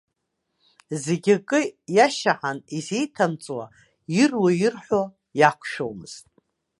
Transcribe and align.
Зегьы 1.03 1.33
акы 1.39 1.59
иашьаҳан 1.95 2.57
изеиҭамҵуа, 2.77 3.65
ируа-ирҳәо 4.21 5.01
иақәшәомызт. 5.39 6.25